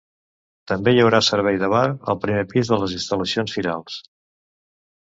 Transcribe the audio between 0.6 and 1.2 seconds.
També hi haurà